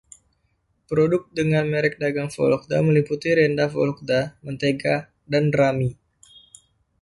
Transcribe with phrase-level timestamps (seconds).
[0.89, 4.97] Produk dengan merek dagang Vologda meliputi renda Vologda, mentega,
[5.31, 5.89] dan rami.